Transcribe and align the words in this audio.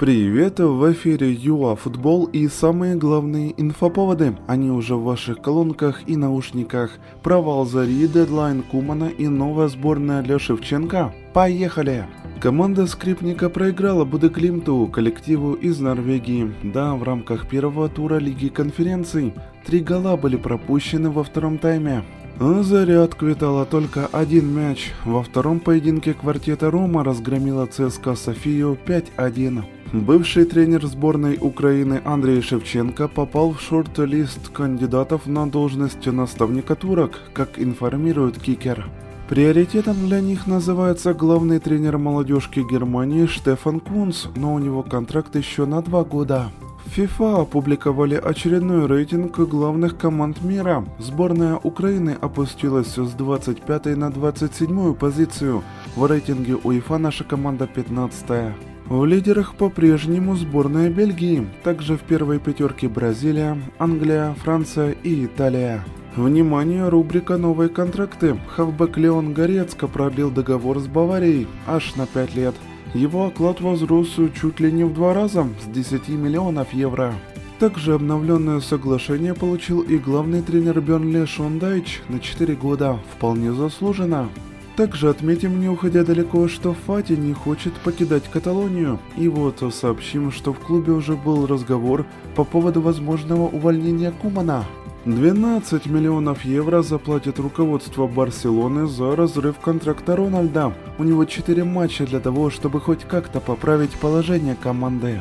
Привет, 0.00 0.60
в 0.60 0.92
эфире 0.92 1.30
ЮА 1.30 1.76
Футбол 1.76 2.24
и 2.24 2.48
самые 2.48 2.96
главные 2.96 3.52
инфоповоды. 3.60 4.34
Они 4.46 4.70
уже 4.70 4.94
в 4.94 5.02
ваших 5.02 5.42
колонках 5.42 6.00
и 6.06 6.16
наушниках. 6.16 6.92
Провал 7.22 7.66
Зари, 7.66 8.08
дедлайн 8.08 8.62
Кумана 8.62 9.10
и 9.10 9.28
новая 9.28 9.68
сборная 9.68 10.22
для 10.22 10.38
Шевченко. 10.38 11.12
Поехали! 11.34 12.06
Команда 12.40 12.86
Скрипника 12.86 13.50
проиграла 13.50 14.06
Будеклимту, 14.06 14.86
коллективу 14.90 15.52
из 15.52 15.78
Норвегии. 15.80 16.50
Да, 16.62 16.94
в 16.94 17.02
рамках 17.02 17.46
первого 17.46 17.90
тура 17.90 18.16
Лиги 18.16 18.48
конференций. 18.48 19.34
Три 19.66 19.80
гола 19.80 20.16
были 20.16 20.36
пропущены 20.36 21.10
во 21.10 21.22
втором 21.24 21.58
тайме. 21.58 22.04
Заря 22.40 23.02
отквитала 23.02 23.66
только 23.66 24.06
один 24.06 24.54
мяч. 24.54 24.92
Во 25.04 25.22
втором 25.22 25.60
поединке 25.60 26.14
квартета 26.14 26.70
Рома 26.70 27.04
разгромила 27.04 27.66
ЦСКА 27.66 28.14
Софию 28.14 28.78
5-1. 28.86 29.62
Бывший 29.92 30.46
тренер 30.46 30.86
сборной 30.86 31.36
Украины 31.38 32.00
Андрей 32.02 32.40
Шевченко 32.40 33.08
попал 33.08 33.52
в 33.52 33.60
шорт-лист 33.60 34.48
кандидатов 34.54 35.26
на 35.26 35.50
должность 35.50 36.06
наставника 36.06 36.76
турок, 36.76 37.18
как 37.34 37.58
информирует 37.58 38.38
Кикер. 38.38 38.86
Приоритетом 39.28 40.06
для 40.06 40.22
них 40.22 40.46
называется 40.46 41.12
главный 41.12 41.58
тренер 41.58 41.98
молодежки 41.98 42.60
Германии 42.60 43.26
Штефан 43.26 43.80
Кунц, 43.80 44.28
но 44.34 44.54
у 44.54 44.58
него 44.58 44.82
контракт 44.82 45.36
еще 45.36 45.66
на 45.66 45.82
два 45.82 46.04
года. 46.04 46.50
FIFA 46.86 47.42
опубликовали 47.42 48.14
очередной 48.16 48.86
рейтинг 48.86 49.38
главных 49.38 49.96
команд 49.96 50.42
мира. 50.42 50.84
Сборная 50.98 51.56
Украины 51.56 52.16
опустилась 52.20 52.94
с 52.94 53.12
25 53.12 53.96
на 53.96 54.10
27 54.10 54.94
позицию. 54.94 55.62
В 55.96 56.06
рейтинге 56.06 56.56
УЕФА 56.56 56.98
наша 56.98 57.24
команда 57.24 57.66
15 57.66 58.30
-я. 58.30 58.52
В 58.86 59.04
лидерах 59.04 59.54
по-прежнему 59.54 60.34
сборная 60.34 60.90
Бельгии, 60.90 61.46
также 61.62 61.96
в 61.96 62.00
первой 62.00 62.40
пятерке 62.40 62.88
Бразилия, 62.88 63.56
Англия, 63.78 64.34
Франция 64.42 64.96
и 65.04 65.26
Италия. 65.26 65.84
Внимание, 66.16 66.88
рубрика 66.88 67.36
«Новые 67.36 67.68
контракты». 67.68 68.36
Хавбек 68.48 68.96
Леон 68.96 69.32
Горецко 69.32 69.86
продлил 69.86 70.32
договор 70.32 70.80
с 70.80 70.88
Баварией 70.88 71.46
аж 71.68 71.94
на 71.94 72.06
5 72.06 72.34
лет. 72.34 72.54
Его 72.94 73.26
оклад 73.26 73.60
возрос 73.60 74.16
чуть 74.40 74.58
ли 74.58 74.72
не 74.72 74.84
в 74.84 74.92
два 74.92 75.14
раза, 75.14 75.46
с 75.62 75.66
10 75.72 76.08
миллионов 76.08 76.72
евро. 76.72 77.14
Также 77.60 77.94
обновленное 77.94 78.60
соглашение 78.60 79.34
получил 79.34 79.80
и 79.82 79.98
главный 79.98 80.42
тренер 80.42 80.80
Бернли 80.80 81.24
Шон 81.24 81.58
Дайч 81.58 82.00
на 82.08 82.18
4 82.18 82.54
года, 82.56 82.98
вполне 83.14 83.52
заслуженно. 83.52 84.28
Также 84.76 85.10
отметим, 85.10 85.60
не 85.60 85.68
уходя 85.68 86.04
далеко, 86.04 86.48
что 86.48 86.72
Фати 86.72 87.12
не 87.12 87.34
хочет 87.34 87.74
покидать 87.74 88.24
Каталонию. 88.30 88.98
И 89.16 89.28
вот 89.28 89.62
сообщим, 89.74 90.32
что 90.32 90.54
в 90.54 90.58
клубе 90.58 90.92
уже 90.92 91.16
был 91.16 91.46
разговор 91.46 92.06
по 92.34 92.44
поводу 92.44 92.80
возможного 92.80 93.46
увольнения 93.46 94.10
Кумана. 94.10 94.64
12 95.06 95.86
миллионов 95.86 96.44
евро 96.44 96.82
заплатит 96.82 97.38
руководство 97.38 98.06
Барселоны 98.06 98.86
за 98.86 99.16
разрыв 99.16 99.58
контракта 99.58 100.14
Рональда. 100.14 100.74
У 100.98 101.04
него 101.04 101.24
4 101.24 101.64
матча 101.64 102.04
для 102.04 102.20
того, 102.20 102.50
чтобы 102.50 102.80
хоть 102.80 103.04
как-то 103.04 103.40
поправить 103.40 103.92
положение 103.92 104.56
команды. 104.56 105.20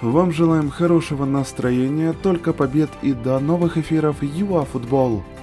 Вам 0.00 0.30
желаем 0.30 0.70
хорошего 0.70 1.24
настроения, 1.24 2.12
только 2.12 2.52
побед 2.52 2.90
и 3.02 3.14
до 3.14 3.40
новых 3.40 3.78
эфиров 3.78 4.22
ЮАФутбол. 4.22 4.66
Футбол. 4.66 5.35